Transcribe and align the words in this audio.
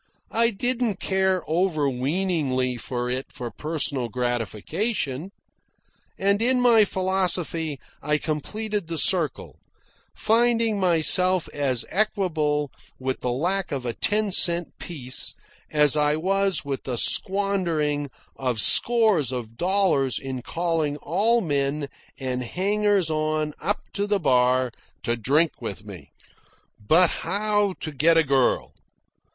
I 0.31 0.49
didn't 0.49 0.95
care 0.99 1.43
over 1.45 1.87
weeningly 1.87 2.75
for 2.75 3.07
it 3.07 3.31
for 3.31 3.51
personal 3.51 4.09
gratification; 4.09 5.29
and 6.17 6.41
in 6.41 6.59
my 6.59 6.85
philosophy 6.85 7.79
I 8.01 8.17
completed 8.17 8.87
the 8.87 8.97
circle, 8.97 9.59
finding 10.15 10.79
myself 10.79 11.47
as 11.53 11.85
equable 11.91 12.71
with 12.97 13.19
the 13.19 13.31
lack 13.31 13.71
of 13.71 13.85
a 13.85 13.93
ten 13.93 14.31
cent 14.31 14.79
piece 14.79 15.35
as 15.69 15.95
I 15.95 16.15
was 16.15 16.65
with 16.65 16.85
the 16.85 16.97
squandering 16.97 18.09
of 18.35 18.59
scores 18.59 19.31
of 19.31 19.55
dollars 19.55 20.17
in 20.17 20.41
calling 20.41 20.97
all 20.97 21.41
men 21.41 21.89
and 22.19 22.41
hangers 22.41 23.11
on 23.11 23.53
up 23.61 23.81
to 23.93 24.07
the 24.07 24.19
bar 24.19 24.71
to 25.03 25.15
drink 25.15 25.61
with 25.61 25.85
me. 25.85 26.11
But 26.79 27.11
how 27.11 27.75
to 27.81 27.91
get 27.91 28.17
a 28.17 28.23
girl? 28.23 28.73